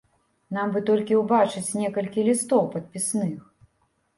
Нам 0.55 0.71
бы 0.75 0.81
толькі 0.89 1.19
ўбачыць 1.19 1.75
некалькі 1.81 2.25
лістоў 2.31 2.63
падпісных. 2.77 3.39